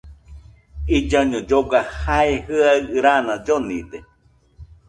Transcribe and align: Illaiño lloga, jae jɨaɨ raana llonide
Illaiño 0.95 1.39
lloga, 1.49 1.79
jae 1.99 2.33
jɨaɨ 2.47 2.75
raana 3.03 3.33
llonide 3.45 3.97